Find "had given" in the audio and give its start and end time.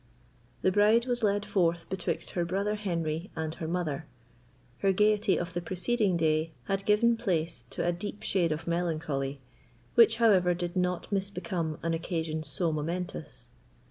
6.63-7.11